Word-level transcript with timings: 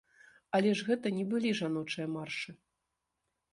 Але 0.59 0.71
ж 0.79 0.87
гэта 0.87 1.11
не 1.19 1.25
былі 1.35 1.53
жаночыя 1.61 2.07
маршы! 2.17 2.49